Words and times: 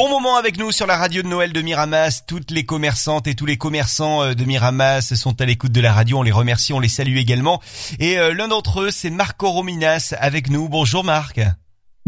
Bon 0.00 0.08
moment 0.08 0.36
avec 0.36 0.56
nous 0.56 0.72
sur 0.72 0.86
la 0.86 0.96
radio 0.96 1.20
de 1.20 1.28
Noël 1.28 1.52
de 1.52 1.60
Miramas. 1.60 2.22
Toutes 2.26 2.50
les 2.52 2.64
commerçantes 2.64 3.26
et 3.26 3.34
tous 3.34 3.44
les 3.44 3.58
commerçants 3.58 4.22
euh, 4.22 4.32
de 4.32 4.46
Miramas 4.46 5.12
sont 5.14 5.38
à 5.42 5.44
l'écoute 5.44 5.72
de 5.72 5.80
la 5.82 5.92
radio. 5.92 6.20
On 6.20 6.22
les 6.22 6.32
remercie, 6.32 6.72
on 6.72 6.80
les 6.80 6.88
salue 6.88 7.18
également. 7.18 7.60
Et 7.98 8.16
euh, 8.16 8.32
l'un 8.32 8.48
d'entre 8.48 8.80
eux, 8.80 8.90
c'est 8.90 9.10
Marco 9.10 9.50
Rominas 9.50 10.14
avec 10.18 10.48
nous. 10.48 10.70
Bonjour 10.70 11.04
Marc. 11.04 11.38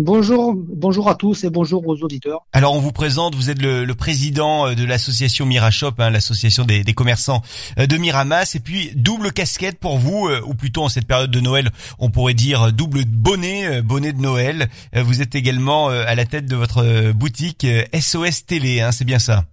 Bonjour, 0.05 0.53
bonjour 0.57 1.09
à 1.09 1.15
tous 1.15 1.45
et 1.45 1.51
bonjour 1.51 1.87
aux 1.87 2.03
auditeurs. 2.03 2.45
Alors 2.53 2.75
on 2.75 2.81
vous 2.81 2.91
présente, 2.91 3.37
vous 3.37 3.51
êtes 3.51 3.63
le, 3.63 3.87
président 3.95 4.67
euh, 4.67 4.75
de 4.75 4.85
l'association 4.85 5.47
Mirashop, 5.47 5.93
hein, 5.99 6.11
l'association 6.11 6.65
des, 6.65 6.83
commerçants 6.93 7.41
euh, 7.79 7.87
de 7.87 7.97
Miramas, 7.99 8.57
et 8.57 8.59
puis 8.59 8.91
double 8.97 9.31
casquette 9.31 9.79
pour 9.79 9.99
vous, 9.99 10.27
euh, 10.27 10.41
ou 10.45 10.55
plutôt 10.55 10.83
en 10.83 10.89
cette 10.89 11.07
période 11.07 11.31
de 11.31 11.39
Noël, 11.39 11.71
on 12.01 12.11
pourrait 12.11 12.35
dire 12.35 12.73
double 12.73 13.05
bonnet, 13.05 13.81
bonnet 13.81 14.13
de 14.13 14.21
Noël. 14.21 14.69
Vous 14.93 15.23
êtes 15.23 15.37
également 15.37 15.89
à 15.89 16.17
la 16.17 16.25
tête 16.25 16.47
de 16.47 16.57
votre 16.57 17.13
boutique 17.13 17.65
SOS 17.95 18.45
Télé, 18.45 18.81
hein, 18.81 18.91
c'est 18.91 19.05
bien 19.05 19.21
ça? 19.21 19.45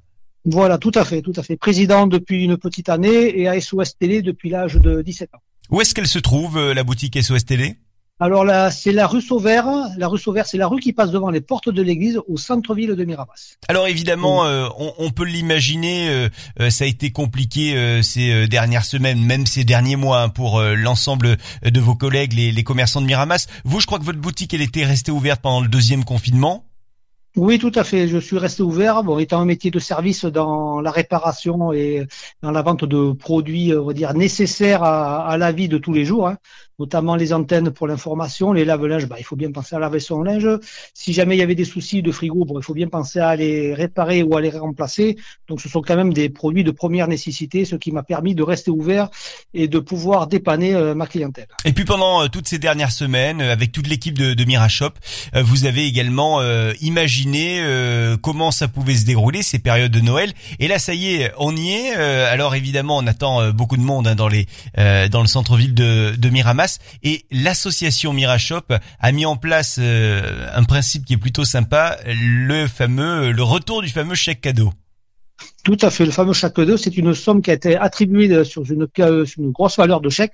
Voilà, 0.45 0.79
tout 0.79 0.91
à 0.95 1.05
fait, 1.05 1.21
tout 1.21 1.33
à 1.35 1.43
fait. 1.43 1.57
Président 1.57 2.07
depuis 2.07 2.43
une 2.45 2.57
petite 2.57 2.89
année 2.89 3.39
et 3.39 3.47
à 3.47 3.61
SOS 3.61 3.99
Télé 3.99 4.23
depuis 4.23 4.49
l'âge 4.49 4.77
de 4.77 5.03
17 5.03 5.29
ans. 5.35 5.41
Où 5.69 5.79
est-ce 5.79 5.93
qu'elle 5.93 6.07
se 6.07 6.17
trouve, 6.17 6.59
la 6.71 6.83
boutique 6.83 7.21
SOS 7.21 7.45
Télé? 7.45 7.75
Alors 8.19 8.43
là, 8.43 8.69
c'est 8.69 8.91
la 8.91 9.07
rue 9.07 9.21
Sauvert. 9.21 9.65
La 9.97 10.09
rue 10.09 10.19
Sauvert, 10.19 10.45
c'est 10.45 10.57
la 10.57 10.67
rue 10.67 10.81
qui 10.81 10.91
passe 10.91 11.11
devant 11.11 11.29
les 11.29 11.39
portes 11.39 11.69
de 11.69 11.81
l'église 11.81 12.19
au 12.27 12.35
centre-ville 12.35 12.95
de 12.95 13.05
Miramas. 13.05 13.55
Alors 13.69 13.87
évidemment, 13.87 14.45
euh, 14.45 14.67
on, 14.97 15.09
peut 15.11 15.23
l'imaginer, 15.23 16.09
euh, 16.09 16.29
euh, 16.59 16.69
ça 16.69 16.83
a 16.83 16.87
été 16.87 17.11
compliqué 17.11 17.99
ces 18.03 18.47
dernières 18.47 18.83
semaines, 18.83 19.23
même 19.23 19.45
ces 19.45 19.63
derniers 19.63 19.95
mois, 19.95 20.23
hein, 20.23 20.29
pour 20.29 20.61
l'ensemble 20.61 21.37
de 21.63 21.79
vos 21.79 21.95
collègues, 21.95 22.33
les, 22.33 22.51
les 22.51 22.63
commerçants 22.63 23.01
de 23.01 23.05
Miramas. 23.05 23.47
Vous, 23.63 23.79
je 23.79 23.85
crois 23.85 23.99
que 23.99 24.03
votre 24.03 24.19
boutique, 24.19 24.53
elle 24.53 24.61
était 24.61 24.85
restée 24.85 25.11
ouverte 25.11 25.41
pendant 25.41 25.61
le 25.61 25.69
deuxième 25.69 26.03
confinement? 26.03 26.65
Oui, 27.35 27.59
tout 27.59 27.71
à 27.75 27.83
fait. 27.83 28.07
Je 28.07 28.17
suis 28.17 28.37
resté 28.37 28.63
ouvert. 28.63 29.03
Bon, 29.03 29.19
étant 29.19 29.39
un 29.39 29.45
métier 29.45 29.69
de 29.69 29.79
service 29.79 30.25
dans 30.25 30.81
la 30.81 30.91
réparation 30.91 31.71
et 31.71 32.07
dans 32.41 32.51
la 32.51 32.61
vente 32.63 32.85
de 32.85 33.13
produits, 33.13 33.73
on 33.73 33.85
va 33.85 33.93
dire, 33.93 34.13
nécessaires 34.13 34.83
à, 34.83 35.37
la 35.37 35.51
vie 35.51 35.69
de 35.69 35.77
tous 35.77 35.93
les 35.93 36.05
jours, 36.05 36.27
hein, 36.27 36.37
notamment 36.79 37.15
les 37.15 37.33
antennes 37.33 37.71
pour 37.71 37.87
l'information, 37.87 38.53
les 38.53 38.65
lave-linges, 38.65 39.07
bah, 39.07 39.17
il 39.19 39.23
faut 39.23 39.35
bien 39.35 39.51
penser 39.51 39.75
à 39.75 39.79
laver 39.79 39.99
son 39.99 40.23
linge. 40.23 40.47
Si 40.93 41.13
jamais 41.13 41.35
il 41.35 41.39
y 41.39 41.43
avait 41.43 41.55
des 41.55 41.65
soucis 41.65 42.01
de 42.01 42.11
frigo, 42.11 42.45
bon, 42.45 42.59
il 42.59 42.63
faut 42.63 42.73
bien 42.73 42.87
penser 42.87 43.19
à 43.19 43.35
les 43.35 43.73
réparer 43.73 44.23
ou 44.23 44.35
à 44.35 44.41
les 44.41 44.49
remplacer. 44.49 45.17
Donc, 45.47 45.61
ce 45.61 45.69
sont 45.69 45.81
quand 45.81 45.95
même 45.95 46.13
des 46.13 46.29
produits 46.29 46.63
de 46.63 46.71
première 46.71 47.07
nécessité, 47.07 47.65
ce 47.65 47.75
qui 47.75 47.91
m'a 47.91 48.03
permis 48.03 48.35
de 48.35 48.43
rester 48.43 48.71
ouvert 48.71 49.09
et 49.53 49.67
de 49.67 49.79
pouvoir 49.79 50.27
dépanner 50.27 50.73
euh, 50.73 50.95
ma 50.95 51.07
clientèle. 51.07 51.47
Et 51.65 51.73
puis, 51.73 51.85
pendant 51.85 52.23
euh, 52.23 52.27
toutes 52.27 52.47
ces 52.47 52.59
dernières 52.59 52.91
semaines, 52.91 53.41
euh, 53.41 53.51
avec 53.51 53.71
toute 53.71 53.87
l'équipe 53.87 54.17
de, 54.17 54.33
de 54.33 54.45
Mirashop, 54.45 54.93
vous 55.35 55.65
avez 55.65 55.85
également 55.85 56.41
imaginé 56.81 57.61
comment 58.21 58.51
ça 58.51 58.67
pouvait 58.67 58.95
se 58.95 59.05
dérouler 59.05 59.41
ces 59.43 59.59
périodes 59.59 59.91
de 59.91 59.99
Noël. 59.99 60.33
Et 60.59 60.67
là, 60.67 60.79
ça 60.79 60.93
y 60.93 61.13
est, 61.13 61.31
on 61.37 61.55
y 61.55 61.71
est. 61.71 61.93
Alors 61.93 62.55
évidemment, 62.55 62.97
on 62.97 63.07
attend 63.07 63.51
beaucoup 63.51 63.77
de 63.77 63.81
monde 63.81 64.07
hein, 64.07 64.15
dans 64.15 64.27
les 64.27 64.47
dans 64.75 65.21
le 65.21 65.27
centre-ville 65.27 65.73
de, 65.73 66.15
de, 66.17 66.29
Miramas. 66.29 66.68
Et 67.03 67.25
l'association 67.31 68.13
Mirashop 68.13 68.73
a 68.99 69.11
mis 69.11 69.25
en 69.25 69.37
place 69.37 69.79
un 69.79 70.63
principe 70.63 71.05
qui 71.05 71.13
est 71.13 71.17
plutôt 71.17 71.45
sympa, 71.45 71.97
le 72.05 72.67
fameux 72.67 73.31
le 73.31 73.43
retour 73.43 73.81
du 73.81 73.89
fameux 73.89 74.15
chèque 74.15 74.41
cadeau. 74.41 74.71
Tout 75.63 75.77
à 75.81 75.89
fait. 75.89 76.05
Le 76.05 76.11
fameux 76.11 76.33
chèque 76.33 76.53
cadeau, 76.53 76.77
c'est 76.77 76.97
une 76.97 77.13
somme 77.13 77.41
qui 77.41 77.51
a 77.51 77.53
été 77.53 77.75
attribuée 77.75 78.43
sur 78.43 78.63
une, 78.69 78.87
sur 79.25 79.43
une 79.43 79.51
grosse 79.51 79.77
valeur 79.77 80.01
de 80.01 80.09
chèque, 80.09 80.33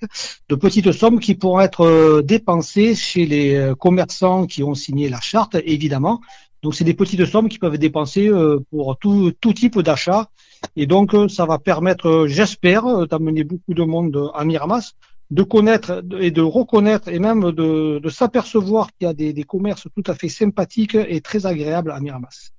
de 0.49 0.55
petites 0.55 0.91
sommes 0.91 1.19
qui 1.19 1.35
pourront 1.35 1.61
être 1.61 2.21
dépensées 2.23 2.95
chez 2.95 3.25
les 3.25 3.71
commerçants 3.79 4.45
qui 4.45 4.63
ont 4.63 4.75
signé 4.75 5.09
la 5.09 5.21
charte, 5.21 5.57
évidemment, 5.65 6.21
donc 6.65 6.73
c'est 6.73 6.83
des 6.83 6.95
petites 6.95 7.23
sommes 7.25 7.47
qui 7.47 7.59
peuvent 7.59 7.75
être 7.75 7.79
dépensées 7.79 8.27
euh, 8.27 8.59
pour 8.71 8.97
tout, 8.97 9.31
type 9.53 9.79
d'achat. 9.81 10.31
Et 10.75 10.87
donc 10.87 11.13
euh, 11.13 11.27
ça 11.27 11.45
va 11.45 11.59
permettre, 11.59 12.07
euh, 12.07 12.27
j'espère, 12.27 13.05
d'amener 13.05 13.43
beaucoup 13.43 13.75
de 13.75 13.83
monde 13.83 14.31
à 14.33 14.43
Miramas, 14.45 14.93
de 15.31 15.43
connaître 15.43 16.03
et 16.19 16.31
de 16.31 16.41
reconnaître 16.41 17.07
et 17.07 17.19
même 17.19 17.51
de, 17.51 18.09
s'apercevoir 18.09 18.89
qu'il 18.93 19.07
y 19.07 19.09
a 19.09 19.13
des, 19.13 19.43
commerces 19.43 19.87
tout 19.95 20.09
à 20.09 20.15
fait 20.15 20.29
sympathiques 20.29 20.95
et 20.95 21.21
très 21.21 21.45
agréables 21.45 21.91
à 21.91 21.99
Miramas. 21.99 22.51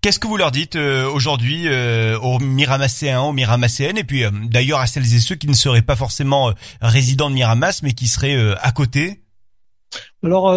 Qu'est-ce 0.00 0.18
que 0.18 0.26
vous 0.26 0.36
leur 0.36 0.50
dites 0.50 0.76
aujourd'hui 0.76 1.68
aux 1.68 2.38
Miramasséens, 2.40 3.22
aux 3.22 3.32
Miramasséennes, 3.32 3.98
et 3.98 4.04
puis 4.04 4.24
d'ailleurs 4.50 4.80
à 4.80 4.86
celles 4.86 5.14
et 5.14 5.20
ceux 5.20 5.36
qui 5.36 5.46
ne 5.46 5.54
seraient 5.54 5.82
pas 5.82 5.96
forcément 5.96 6.52
résidents 6.80 7.30
de 7.30 7.34
Miramas, 7.34 7.80
mais 7.82 7.92
qui 7.92 8.08
seraient 8.08 8.54
à 8.60 8.72
côté? 8.72 9.22
Alors, 10.22 10.54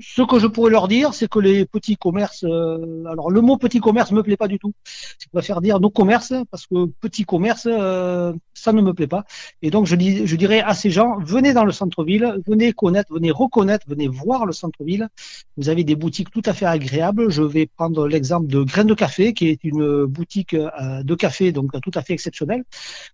ce 0.00 0.22
que 0.22 0.38
je 0.38 0.46
pourrais 0.46 0.70
leur 0.70 0.88
dire, 0.88 1.14
c'est 1.14 1.28
que 1.28 1.38
les 1.38 1.66
petits 1.66 1.96
commerces, 1.96 2.44
euh, 2.44 3.04
alors 3.04 3.30
le 3.30 3.40
mot 3.40 3.56
petit 3.58 3.80
commerce 3.80 4.12
me 4.12 4.22
plaît 4.22 4.36
pas 4.36 4.48
du 4.48 4.58
tout. 4.58 4.72
Je 4.84 5.26
préfère 5.30 5.60
dire 5.60 5.78
nos 5.78 5.90
commerces 5.90 6.32
parce 6.50 6.66
que 6.66 6.86
petit 7.00 7.24
commerce, 7.24 7.68
euh, 7.70 8.32
ça 8.54 8.72
ne 8.72 8.80
me 8.80 8.94
plaît 8.94 9.06
pas. 9.06 9.24
Et 9.62 9.70
donc 9.70 9.86
je, 9.86 9.96
dis, 9.96 10.26
je 10.26 10.36
dirais 10.36 10.60
à 10.60 10.74
ces 10.74 10.90
gens, 10.90 11.18
venez 11.20 11.52
dans 11.52 11.64
le 11.64 11.72
centre-ville, 11.72 12.40
venez 12.46 12.72
connaître, 12.72 13.12
venez 13.12 13.30
reconnaître, 13.30 13.86
venez 13.88 14.08
voir 14.08 14.46
le 14.46 14.52
centre-ville. 14.52 15.08
Vous 15.56 15.68
avez 15.68 15.84
des 15.84 15.96
boutiques 15.96 16.30
tout 16.30 16.42
à 16.46 16.54
fait 16.54 16.66
agréables. 16.66 17.30
Je 17.30 17.42
vais 17.42 17.66
prendre 17.66 18.08
l'exemple 18.08 18.46
de 18.46 18.62
Graines 18.62 18.86
de 18.86 18.94
Café, 18.94 19.34
qui 19.34 19.48
est 19.48 19.62
une 19.64 20.06
boutique 20.06 20.54
euh, 20.54 21.02
de 21.02 21.14
café 21.14 21.52
donc 21.52 21.72
tout 21.82 21.92
à 21.94 22.02
fait 22.02 22.14
exceptionnelle. 22.14 22.64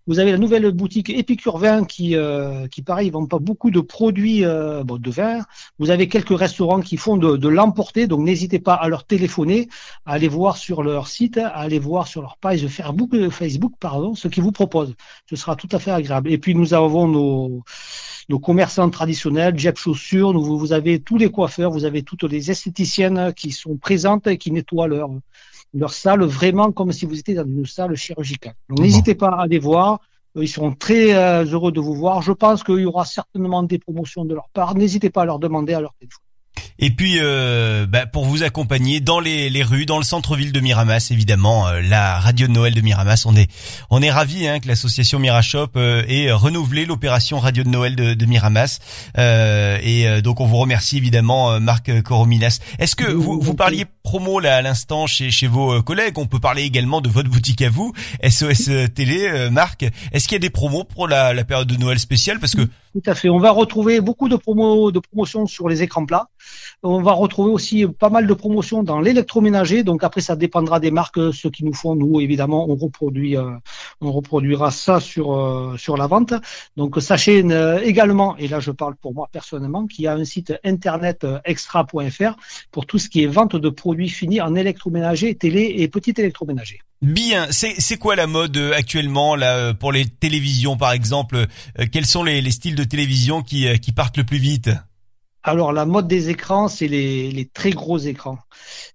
Vous 0.07 0.21
avez 0.21 0.31
la 0.31 0.39
nouvelle 0.39 0.71
boutique 0.71 1.11
Épicure 1.11 1.59
Vin 1.59 1.85
qui, 1.85 2.15
qui 2.71 2.83
pareil, 2.83 3.11
vend 3.11 3.27
pas 3.27 3.39
beaucoup 3.39 3.71
de 3.71 3.81
produits 3.81 4.43
de 4.43 5.11
vin. 5.11 5.41
Vous 5.79 5.91
avez 5.91 6.09
quelques 6.09 6.37
restaurants 6.37 6.81
qui 6.81 6.97
font 6.97 7.17
de, 7.17 7.49
l'emporter. 7.49 8.07
Donc 8.07 8.21
n'hésitez 8.21 8.59
pas 8.59 8.75
à 8.75 8.89
leur 8.89 9.05
téléphoner, 9.05 9.69
à 10.05 10.13
aller 10.13 10.29
voir 10.29 10.57
sur 10.57 10.83
leur 10.83 11.09
site, 11.09 11.39
à 11.39 11.49
aller 11.49 11.79
voir 11.79 12.07
sur 12.07 12.23
leur 12.23 12.37
page 12.37 12.67
Facebook, 12.67 13.15
Facebook 13.31 13.73
pardon, 13.79 14.15
ce 14.15 14.29
qu'ils 14.29 14.43
vous 14.43 14.53
proposent. 14.53 14.95
Ce 15.29 15.37
sera 15.37 15.57
tout 15.57 15.69
à 15.73 15.79
fait 15.79 15.91
agréable. 15.91 16.31
Et 16.31 16.39
puis 16.39 16.55
nous 16.55 16.75
avons 16.75 17.09
nos, 17.09 17.63
nos 18.29 18.39
commerçants 18.39 18.91
traditionnels, 18.91 19.59
Jeb 19.59 19.77
Chaussures, 19.77 20.33
nous, 20.33 20.59
vous 20.59 20.73
avez 20.73 21.01
tous 21.01 21.17
les 21.17 21.31
coiffeurs, 21.31 21.71
vous 21.71 21.85
avez 21.85 22.03
toutes 22.03 22.25
les 22.25 22.51
esthéticiennes 22.51 23.33
qui 23.35 23.53
sont 23.53 23.77
présentes 23.77 24.27
et 24.27 24.39
qui 24.39 24.51
nettoient 24.51 24.89
leur, 24.89 25.11
leur 25.75 25.93
salle 25.93 26.25
vraiment 26.25 26.73
comme 26.73 26.93
si 26.93 27.07
vous 27.07 27.19
étiez 27.19 27.35
dans 27.35 27.45
une 27.47 27.67
salle 27.67 27.95
chirurgicale. 27.97 28.55
Donc 28.69 28.81
n'hésitez 28.81 29.15
pas 29.15 29.29
à 29.29 29.43
aller 29.43 29.59
voir. 29.59 30.01
Ils 30.43 30.49
seront 30.49 30.73
très 30.75 31.15
euh, 31.15 31.45
heureux 31.45 31.73
de 31.73 31.81
vous 31.81 31.95
voir. 31.95 32.21
Je 32.23 32.33
pense 32.33 32.63
qu'il 32.63 32.81
y 32.81 32.85
aura 32.85 33.05
certainement 33.05 33.63
des 33.63 33.79
promotions 33.79 34.25
de 34.25 34.35
leur 34.35 34.49
part. 34.51 34.75
N'hésitez 34.75 35.11
pas 35.11 35.23
à 35.23 35.25
leur 35.25 35.39
demander 35.39 35.73
à 35.75 35.81
leur 35.81 35.95
téléphone. 35.95 36.26
Et 36.79 36.91
puis 36.91 37.17
euh, 37.19 37.87
bah, 37.87 38.07
pour 38.07 38.27
vous 38.27 38.43
accompagner 38.43 39.01
dans 39.01 39.19
les, 39.19 39.49
les, 39.49 39.63
rues, 39.63 39.87
dans 39.87 39.99
le 39.99 40.05
centre-ville 40.05 40.53
de 40.53 40.61
Miramas, 40.61 41.09
évidemment, 41.11 41.67
euh, 41.69 41.81
la 41.81 42.21
radio 42.21 42.47
de 42.47 42.53
Noël 42.53 42.75
de 42.75 42.81
Miramas, 42.81 43.25
on 43.27 43.35
est 43.35 43.51
on 43.91 44.03
est 44.03 44.11
ravi 44.11 44.47
hein, 44.47 44.61
que 44.61 44.69
l'association 44.69 45.19
Mirashop 45.19 45.71
euh, 45.77 46.05
ait 46.07 46.31
renouvelé 46.33 46.85
l'opération 46.85 47.39
radio 47.39 47.65
de 47.65 47.69
Noël 47.71 47.97
de, 47.97 48.15
de 48.15 48.27
Miramas. 48.27 48.79
Euh, 49.17 49.79
et 49.83 50.21
donc 50.23 50.41
on 50.41 50.47
vous 50.47 50.57
remercie 50.57 50.99
évidemment, 50.99 51.59
Marc 51.61 52.03
Corominas. 52.03 52.59
Est-ce 52.79 52.97
que 52.97 53.11
vous, 53.11 53.41
vous 53.41 53.55
parliez 53.55 53.87
promo 54.03 54.41
là 54.41 54.57
à 54.57 54.63
l'instant 54.63 55.07
chez 55.07 55.31
chez 55.31 55.47
vos 55.47 55.83
collègues? 55.83 56.19
On 56.19 56.27
peut 56.27 56.41
parler 56.41 56.63
également 56.63 57.01
de 57.01 57.09
votre 57.09 57.31
boutique 57.31 57.63
à 57.63 57.71
vous, 57.71 57.93
SOS 58.29 58.71
Télé, 58.95 59.49
Marc. 59.51 59.85
Est-ce 60.13 60.29
qu'il 60.29 60.35
y 60.35 60.37
a 60.37 60.41
des 60.41 60.51
promos 60.51 60.85
pour 60.85 61.09
la, 61.09 61.33
la 61.33 61.45
période 61.45 61.69
de 61.69 61.77
Noël 61.77 61.99
spéciale? 61.99 62.39
Parce 62.39 62.55
que 62.55 62.69
tout 62.97 63.11
à 63.11 63.15
fait. 63.15 63.29
On 63.29 63.39
va 63.39 63.51
retrouver 63.51 64.01
beaucoup 64.01 64.29
de 64.31 64.37
promos, 64.37 64.91
de 64.91 65.01
promotions 65.01 65.47
sur 65.47 65.69
les 65.69 65.83
écrans 65.83 66.07
plats. 66.07 66.29
On 66.83 67.03
va 67.03 67.13
retrouver 67.13 67.51
aussi 67.51 67.87
pas 67.87 68.09
mal 68.09 68.27
de 68.27 68.33
promotions 68.33 68.83
dans 68.83 69.01
l'électroménager. 69.01 69.83
Donc 69.85 70.03
après, 70.03 70.23
ça 70.23 70.35
dépendra 70.35 70.81
des 70.81 70.91
marques, 70.91 71.21
ce 71.35 71.49
qui 71.49 71.63
nous 71.65 71.75
font. 71.75 71.95
Nous, 71.95 72.21
évidemment, 72.23 72.71
on 72.71 72.75
reproduit, 72.75 73.37
euh, 73.37 73.51
on 74.01 74.13
reproduira 74.13 74.71
ça 74.71 74.99
sur 75.01 75.35
euh, 75.35 75.77
sur 75.77 75.99
la 75.99 76.07
vente. 76.07 76.33
Donc 76.79 76.97
sachez 77.03 77.45
euh, 77.45 77.81
également, 77.83 78.35
et 78.39 78.49
là 78.49 78.61
je 78.61 78.71
parle 78.71 78.97
pour 78.97 79.13
moi 79.13 79.29
personnellement, 79.31 79.87
qu'il 79.87 80.07
y 80.07 80.09
a 80.09 80.15
un 80.15 80.25
site 80.25 80.55
internet 80.65 81.27
extra.fr 81.45 82.37
pour 82.71 82.87
tout 82.87 82.99
ce 82.99 83.11
qui 83.11 83.23
est 83.25 83.27
vente 83.27 83.57
de 83.57 83.69
produits 83.69 84.09
finis 84.09 84.41
en 84.41 84.55
électroménager, 84.55 85.35
télé 85.35 85.75
et 85.79 85.89
petit 85.89 86.15
électroménager. 86.17 86.81
Bien, 87.03 87.49
c'est 87.51 87.99
quoi 87.99 88.17
la 88.17 88.27
mode 88.27 88.57
euh, 88.57 88.73
actuellement 88.73 89.37
là 89.37 89.57
euh, 89.57 89.75
pour 89.75 89.93
les 89.93 90.07
télévisions 90.07 90.79
par 90.79 90.93
exemple? 90.93 91.37
Euh, 91.79 91.85
Quels 91.93 92.07
sont 92.07 92.25
les, 92.25 92.51
styles 92.51 92.75
de 92.75 92.85
télévision 92.85 93.43
qui, 93.43 93.67
qui 93.81 93.93
partent 93.93 94.17
le 94.17 94.25
plus 94.25 94.39
vite? 94.39 94.71
Alors 95.43 95.73
la 95.73 95.85
mode 95.85 96.09
des 96.09 96.31
écrans, 96.31 96.69
c'est 96.69 96.89
les, 96.89 97.31
les, 97.31 97.45
très 97.45 97.71
gros 97.71 97.99
écrans. 97.99 98.39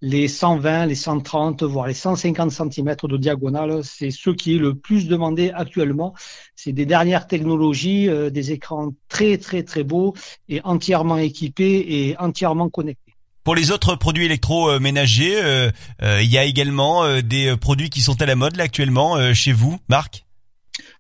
Les 0.02 0.28
120, 0.28 0.88
les 0.88 0.96
130, 0.96 1.62
voire 1.64 1.88
les 1.88 1.94
150 1.94 2.52
cm 2.52 2.96
de 3.04 3.18
diagonale, 3.18 3.84
c'est 3.84 4.12
ce 4.12 4.32
qui 4.32 4.56
est 4.56 4.60
le 4.60 4.76
plus 4.76 5.08
demandé 5.08 5.52
actuellement. 5.54 6.14
C'est 6.56 6.74
des 6.74 6.88
dernières 6.88 7.28
technologies, 7.28 8.10
des 8.32 8.52
écrans 8.52 8.90
très 9.08 9.38
très 9.38 9.64
très 9.64 9.84
beaux 9.84 10.14
et 10.50 10.60
entièrement 10.64 11.18
équipés 11.18 11.86
et 11.88 12.18
entièrement 12.18 12.70
connectés. 12.70 13.01
Pour 13.44 13.56
les 13.56 13.72
autres 13.72 13.96
produits 13.96 14.26
électroménagers, 14.26 15.42
euh, 15.42 15.72
euh, 16.04 16.22
il 16.22 16.30
y 16.30 16.38
a 16.38 16.44
également 16.44 17.04
euh, 17.04 17.22
des 17.22 17.56
produits 17.58 17.90
qui 17.90 18.02
sont 18.02 18.22
à 18.22 18.28
la 18.28 18.36
mode 18.36 18.60
actuellement 18.60 19.34
chez 19.34 19.52
vous, 19.52 19.78
Marc? 19.90 20.26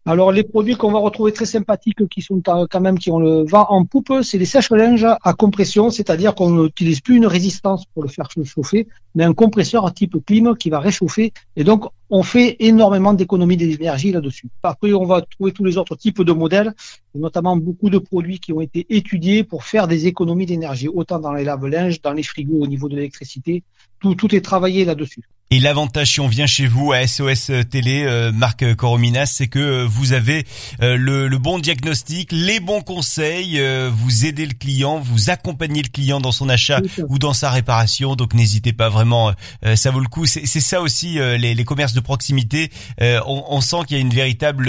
Alors 0.08 0.32
les 0.32 0.42
produits 0.42 0.76
qu'on 0.76 0.92
va 0.92 0.98
retrouver 0.98 1.32
très 1.32 1.46
sympathiques, 1.46 2.10
qui 2.10 2.24
sont 2.24 2.42
quand 2.42 2.82
même 2.82 2.98
qui 2.98 3.12
ont 3.12 3.20
le 3.20 3.46
vent 3.46 3.68
en 3.70 3.86
poupe, 3.86 4.12
c'est 4.24 4.40
les 4.40 4.46
sèche-linges 4.46 5.06
à 5.06 5.34
compression, 5.34 5.92
c'est-à-dire 5.92 6.34
qu'on 6.34 6.50
n'utilise 6.50 7.02
plus 7.02 7.18
une 7.18 7.28
résistance 7.28 7.86
pour 7.94 8.02
le 8.02 8.10
faire 8.10 8.28
chauffer, 8.44 8.88
mais 9.14 9.24
un 9.24 9.34
compresseur 9.34 9.94
type 9.94 10.18
clim 10.26 10.56
qui 10.58 10.72
va 10.72 10.80
réchauffer. 10.80 11.34
Et 11.56 11.64
donc 11.64 11.86
on 12.12 12.24
fait 12.24 12.58
énormément 12.60 13.14
d'économies 13.14 13.56
d'énergie 13.56 14.12
là-dessus. 14.12 14.50
Après, 14.64 14.92
on 14.92 15.06
va 15.06 15.22
trouver 15.22 15.54
tous 15.54 15.64
les 15.64 15.78
autres 15.78 15.96
types 15.96 16.22
de 16.22 16.34
modèles, 16.34 16.74
notamment 17.16 17.56
beaucoup 17.56 17.90
de 17.90 17.98
produits 17.98 18.40
qui 18.40 18.52
ont 18.52 18.60
été 18.60 18.86
étudiés 18.90 19.46
pour 19.46 19.64
faire 19.64 19.88
des 19.88 20.08
économies 20.08 20.46
d'énergie, 20.46 20.90
autant 20.90 21.20
dans 21.20 21.34
les 21.34 21.46
lave-linges, 21.46 22.02
dans 22.02 22.12
les 22.12 22.24
frigos 22.24 22.60
au 22.62 22.68
niveau 22.68 22.90
de 22.90 22.98
l'électricité. 22.98 23.64
Tout, 24.02 24.16
tout 24.16 24.36
est 24.36 24.42
travaillé 24.42 24.84
là-dessus. 24.84 25.24
Et 25.54 25.60
l'avantage 25.60 26.14
si 26.14 26.22
on 26.22 26.30
vient 26.30 26.48
chez 26.48 26.66
vous 26.66 26.94
à 26.94 27.06
SOS 27.06 27.52
Télé, 27.70 28.06
euh, 28.06 28.32
Marc 28.32 28.74
Corominas, 28.76 29.26
c'est 29.26 29.50
que 29.50 29.60
euh, 29.60 29.86
vous 29.86 30.14
avez 30.14 30.46
euh, 30.82 30.96
le, 30.96 31.28
le, 31.28 31.38
bon 31.40 31.60
diagnostic, 31.60 32.32
les 32.32 32.62
bons 32.62 32.80
conseils, 32.80 33.62
vous 33.92 34.26
aidez 34.26 34.46
le 34.46 34.54
client, 34.54 35.00
vous 35.00 35.30
accompagnez 35.30 35.82
le 35.82 35.90
client 35.90 36.22
dans 36.22 36.32
son 36.32 36.48
achat 36.48 36.80
ou 37.10 37.20
dans 37.20 37.34
sa 37.34 37.50
réparation. 37.50 38.16
Donc 38.16 38.34
n'hésitez 38.34 38.72
pas 38.72 38.88
vraiment, 38.88 39.34
ça 39.76 39.92
vaut 39.92 40.00
le 40.00 40.08
coup. 40.08 40.26
C'est 40.26 40.46
ça 40.46 40.82
aussi 40.82 41.16
les, 41.16 41.54
les, 41.54 41.64
commerces 41.66 41.94
de 41.94 42.00
proximité. 42.02 42.70
On, 43.00 43.44
on, 43.50 43.62
sent 43.62 43.78
qu'il 43.88 43.98
y 43.98 44.00
a 44.00 44.02
une 44.02 44.10
véritable, 44.10 44.66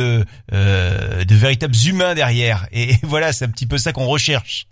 de 0.51 1.35
véritables 1.35 1.77
humains 1.87 2.15
derrière. 2.15 2.67
Et 2.73 2.95
voilà, 3.03 3.33
c'est 3.33 3.45
un 3.45 3.51
petit 3.51 3.67
peu 3.67 3.79
ça 3.79 3.93
qu'on 3.93 4.07
recherche. 4.07 4.67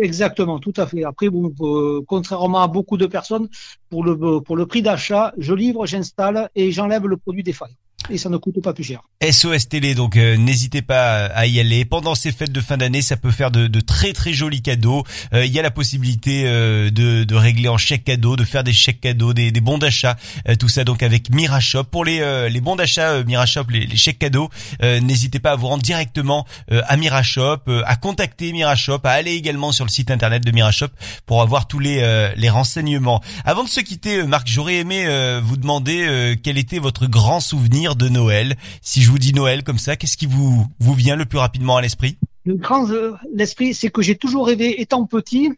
Exactement, 0.00 0.58
tout 0.58 0.72
à 0.76 0.86
fait. 0.86 1.04
Après, 1.04 1.28
euh, 1.28 2.02
contrairement 2.06 2.62
à 2.62 2.68
beaucoup 2.68 2.96
de 2.96 3.06
personnes, 3.06 3.48
pour 3.90 4.04
le 4.04 4.64
prix 4.64 4.82
d'achat, 4.82 5.34
je 5.38 5.52
livre, 5.54 5.86
j'installe 5.86 6.50
et 6.54 6.72
j'enlève 6.72 7.06
le 7.06 7.16
produit 7.16 7.42
des 7.42 7.52
failles 7.52 7.76
et 8.10 8.18
ça 8.18 8.28
ne 8.28 8.36
coûte 8.36 8.60
pas 8.62 8.72
plus 8.72 8.84
cher. 8.84 9.02
SOS 9.22 9.68
Télé, 9.68 9.94
donc 9.94 10.16
euh, 10.16 10.36
n'hésitez 10.36 10.82
pas 10.82 11.26
à 11.26 11.46
y 11.46 11.58
aller. 11.58 11.84
Pendant 11.84 12.14
ces 12.14 12.32
fêtes 12.32 12.52
de 12.52 12.60
fin 12.60 12.76
d'année, 12.76 13.02
ça 13.02 13.16
peut 13.16 13.30
faire 13.30 13.50
de, 13.50 13.66
de, 13.66 13.80
très 13.80 14.12
très 14.12 14.32
jolis 14.32 14.62
cadeaux. 14.62 15.04
Euh, 15.32 15.44
il 15.44 15.52
y 15.52 15.58
a 15.58 15.62
la 15.62 15.70
possibilité 15.70 16.44
euh, 16.46 16.90
de, 16.90 17.24
de, 17.24 17.34
régler 17.34 17.68
en 17.68 17.78
chèque 17.78 18.04
cadeau, 18.04 18.36
de 18.36 18.44
faire 18.44 18.62
des 18.62 18.72
chèques 18.72 19.00
cadeaux, 19.00 19.32
des, 19.32 19.50
des 19.50 19.60
bons 19.60 19.78
d'achat, 19.78 20.16
tout 20.58 20.68
ça 20.68 20.84
donc 20.84 21.02
avec 21.02 21.30
Mirashop. 21.30 21.84
Pour 21.84 22.04
les, 22.04 22.48
les 22.50 22.60
bons 22.60 22.76
d'achat 22.76 23.22
Mirashop, 23.24 23.64
les, 23.70 23.86
les, 23.86 23.96
chèques 23.96 24.18
cadeaux, 24.18 24.50
n'hésitez 24.82 25.38
pas 25.38 25.52
à 25.52 25.56
vous 25.56 25.66
rendre 25.66 25.82
directement 25.82 26.46
à 26.70 26.96
Mirashop, 26.96 27.62
à 27.84 27.96
contacter 27.96 28.52
Mirashop, 28.52 29.00
à 29.04 29.10
aller 29.10 29.32
également 29.32 29.72
sur 29.72 29.84
le 29.84 29.90
site 29.90 30.10
internet 30.10 30.44
de 30.44 30.50
Mirashop 30.50 30.88
pour 31.26 31.42
avoir 31.42 31.66
tous 31.66 31.78
les, 31.78 32.32
les 32.36 32.50
renseignements. 32.50 33.22
Avant 33.44 33.64
de 33.64 33.68
se 33.68 33.80
quitter, 33.80 34.22
Marc, 34.24 34.46
j'aurais 34.46 34.76
aimé 34.76 35.06
vous 35.42 35.56
demander 35.56 36.36
quel 36.42 36.58
était 36.58 36.78
votre 36.78 37.06
grand 37.06 37.40
souvenir 37.40 37.95
de 37.96 38.08
Noël. 38.08 38.56
Si 38.82 39.02
je 39.02 39.10
vous 39.10 39.18
dis 39.18 39.32
Noël 39.32 39.64
comme 39.64 39.78
ça, 39.78 39.96
qu'est-ce 39.96 40.16
qui 40.16 40.26
vous, 40.26 40.66
vous 40.78 40.94
vient 40.94 41.16
le 41.16 41.24
plus 41.24 41.38
rapidement 41.38 41.76
à 41.76 41.82
l'esprit? 41.82 42.18
Le 42.44 42.54
grand 42.54 42.90
euh, 42.90 43.14
l'esprit, 43.34 43.74
c'est 43.74 43.90
que 43.90 44.02
j'ai 44.02 44.16
toujours 44.16 44.46
rêvé, 44.46 44.80
étant 44.80 45.04
petit, 45.06 45.52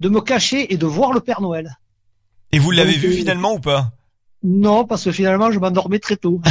de 0.00 0.08
me 0.08 0.20
cacher 0.20 0.72
et 0.72 0.76
de 0.76 0.86
voir 0.86 1.12
le 1.12 1.20
Père 1.20 1.40
Noël. 1.40 1.78
Et 2.52 2.58
vous 2.58 2.70
l'avez 2.70 2.94
vu 2.94 3.08
euh, 3.08 3.16
finalement 3.16 3.54
ou 3.54 3.60
pas? 3.60 3.92
Non, 4.48 4.84
parce 4.84 5.02
que 5.02 5.10
finalement, 5.10 5.50
je 5.50 5.58
m'endormais 5.58 5.98
très 5.98 6.14
tôt. 6.14 6.40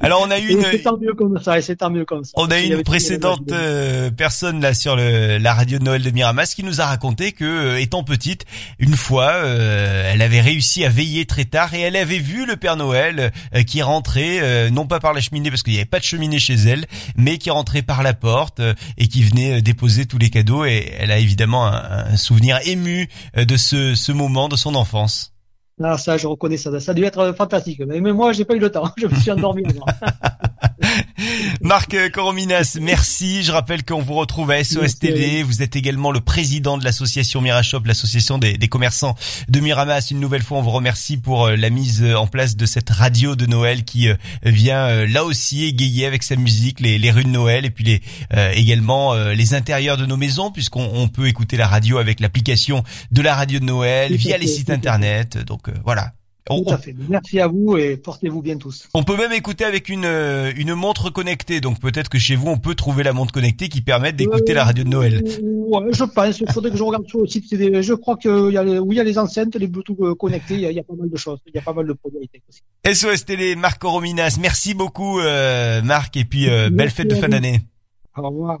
Alors, 0.00 0.22
on 0.26 0.30
a 0.30 0.38
eu 0.38 0.52
une. 0.52 0.62
C'est 0.62 0.78
tant 0.78 0.96
mieux 0.96 1.12
comme 1.12 1.38
ça, 1.42 1.60
c'est 1.60 1.76
tant 1.76 1.90
mieux 1.90 2.06
comme 2.06 2.24
ça. 2.24 2.30
On 2.36 2.46
a 2.46 2.58
eu 2.58 2.72
une 2.72 2.82
précédente 2.82 3.52
euh, 3.52 4.10
personne 4.10 4.62
là 4.62 4.72
sur 4.72 4.96
le, 4.96 5.36
la 5.36 5.52
radio 5.52 5.78
de 5.78 5.84
Noël 5.84 6.02
de 6.02 6.10
Miramas 6.10 6.54
qui 6.56 6.64
nous 6.64 6.80
a 6.80 6.86
raconté 6.86 7.32
que, 7.32 7.44
euh, 7.44 7.78
étant 7.78 8.04
petite, 8.04 8.46
une 8.78 8.94
fois, 8.94 9.32
euh, 9.32 10.10
elle 10.14 10.22
avait 10.22 10.40
réussi 10.40 10.82
à 10.86 10.88
veiller 10.88 11.26
très 11.26 11.44
tard 11.44 11.74
et 11.74 11.80
elle 11.80 11.96
avait 11.96 12.18
vu 12.18 12.46
le 12.46 12.56
Père 12.56 12.76
Noël 12.76 13.32
qui 13.66 13.82
rentrait, 13.82 14.70
non 14.70 14.86
pas 14.86 14.98
par 14.98 15.12
la 15.12 15.20
cheminée 15.20 15.50
parce 15.50 15.62
qu'il 15.62 15.74
n'y 15.74 15.78
avait 15.78 15.84
pas 15.84 15.98
de 15.98 16.04
cheminée 16.04 16.38
chez 16.38 16.54
elle, 16.54 16.86
mais 17.16 17.36
qui 17.36 17.50
rentrait 17.50 17.82
par 17.82 18.02
la 18.02 18.14
porte 18.14 18.62
et 18.96 19.08
qui 19.08 19.22
venait 19.22 19.60
déposer 19.60 20.06
tous 20.06 20.16
les 20.16 20.30
cadeaux. 20.30 20.64
Et 20.64 20.90
elle 20.98 21.10
a 21.10 21.18
évidemment 21.18 21.66
un, 21.66 22.16
souvenir 22.16 22.58
ému 22.64 23.10
de 23.36 23.56
ce, 23.58 23.94
ce 23.94 24.12
moment 24.12 24.21
de 24.48 24.56
son 24.56 24.74
enfance. 24.74 25.32
Ah, 25.82 25.98
ça, 25.98 26.16
je 26.16 26.26
reconnais 26.26 26.56
ça. 26.56 26.78
Ça 26.80 26.92
a 26.92 26.94
dû 26.94 27.04
être 27.04 27.32
fantastique. 27.36 27.80
Mais, 27.86 28.00
mais 28.00 28.12
moi, 28.12 28.32
j'ai 28.32 28.44
pas 28.44 28.54
eu 28.54 28.58
le 28.58 28.70
temps. 28.70 28.90
Je 28.96 29.06
me 29.06 29.14
suis 29.14 29.30
endormi. 29.30 29.62
Marc 31.60 31.96
Corominas, 32.12 32.78
merci. 32.80 33.42
Je 33.42 33.52
rappelle 33.52 33.84
qu'on 33.84 34.02
vous 34.02 34.14
retrouve 34.14 34.50
à 34.50 34.62
SOS 34.62 34.98
TV. 34.98 35.42
Vous 35.42 35.62
êtes 35.62 35.76
également 35.76 36.10
le 36.10 36.20
président 36.20 36.78
de 36.78 36.84
l'association 36.84 37.40
Mirashop, 37.40 37.80
l'association 37.84 38.38
des, 38.38 38.56
commerçants 38.68 39.16
de 39.48 39.60
Miramas. 39.60 40.08
Une 40.10 40.20
nouvelle 40.20 40.42
fois, 40.42 40.58
on 40.58 40.62
vous 40.62 40.70
remercie 40.70 41.16
pour 41.16 41.46
euh, 41.46 41.56
la 41.56 41.70
mise 41.70 42.04
en 42.04 42.26
place 42.26 42.56
de 42.56 42.66
cette 42.66 42.90
radio 42.90 43.36
de 43.36 43.46
Noël 43.46 43.84
qui 43.84 44.08
euh, 44.08 44.16
vient 44.42 44.86
euh, 44.86 45.06
là 45.06 45.24
aussi 45.24 45.64
égayer 45.64 46.06
avec 46.06 46.22
sa 46.22 46.36
musique 46.36 46.80
les, 46.80 47.10
rues 47.10 47.24
de 47.24 47.28
Noël 47.28 47.64
et 47.64 47.70
puis 47.70 47.84
les, 47.84 48.02
également 48.54 49.14
les 49.14 49.54
intérieurs 49.54 49.96
de 49.96 50.06
nos 50.06 50.16
maisons 50.16 50.50
puisqu'on 50.50 51.08
peut 51.08 51.26
écouter 51.26 51.56
la 51.56 51.66
radio 51.66 51.98
avec 51.98 52.20
l'application 52.20 52.82
de 53.10 53.22
la 53.22 53.34
radio 53.34 53.58
de 53.58 53.64
Noël 53.64 54.14
via 54.14 54.38
les 54.38 54.46
sites 54.46 54.70
internet. 54.70 55.36
Donc 55.38 55.68
voilà, 55.84 56.12
tout 56.46 56.64
à 56.68 56.78
fait. 56.78 56.94
Merci 57.08 57.40
à 57.40 57.46
vous 57.46 57.76
et 57.76 57.96
portez-vous 57.96 58.42
bien 58.42 58.56
tous. 58.56 58.88
On 58.94 59.04
peut 59.04 59.16
même 59.16 59.32
écouter 59.32 59.64
avec 59.64 59.88
une 59.88 60.04
euh, 60.04 60.52
une 60.56 60.74
montre 60.74 61.10
connectée. 61.10 61.60
Donc 61.60 61.80
peut-être 61.80 62.08
que 62.08 62.18
chez 62.18 62.34
vous 62.34 62.48
on 62.48 62.58
peut 62.58 62.74
trouver 62.74 63.02
la 63.02 63.12
montre 63.12 63.32
connectée 63.32 63.68
qui 63.68 63.80
permet 63.80 64.12
d'écouter 64.12 64.52
la 64.54 64.64
radio 64.64 64.84
de 64.84 64.88
Noël. 64.88 65.22
Ouais, 65.42 65.92
je 65.92 66.04
pense. 66.04 66.40
Il 66.40 66.50
faudrait 66.50 66.70
que 66.70 66.76
je 66.76 66.82
regarde 66.82 67.06
sur 67.08 67.20
le 67.20 67.26
site. 67.26 67.44
Je 67.50 67.94
crois 67.94 68.16
qu'il 68.16 68.50
y 68.50 68.56
a 68.56 68.62
oui, 68.64 68.96
il 68.96 68.96
y 68.96 69.00
a 69.00 69.04
les 69.04 69.18
enceintes, 69.18 69.54
les 69.54 69.68
Bluetooth 69.68 70.00
euh, 70.00 70.14
connectés. 70.14 70.54
Il 70.54 70.60
y, 70.60 70.66
a, 70.66 70.70
il 70.70 70.76
y 70.76 70.80
a 70.80 70.84
pas 70.84 70.94
mal 70.94 71.08
de 71.08 71.16
choses. 71.16 71.38
Il 71.46 71.54
y 71.54 71.58
a 71.58 71.62
pas 71.62 71.72
mal 71.72 71.86
de 71.86 71.92
produits 71.92 72.28
aussi. 72.48 72.62
SOS 72.92 73.24
Télé, 73.24 73.54
Marc 73.54 73.82
Rominas. 73.82 74.38
Merci 74.40 74.74
beaucoup, 74.74 75.20
euh, 75.20 75.80
Marc, 75.82 76.16
et 76.16 76.24
puis 76.24 76.48
belle 76.70 76.90
fête 76.90 77.08
de 77.08 77.14
fin 77.14 77.28
d'année. 77.28 77.60
Au 78.16 78.28
revoir. 78.28 78.58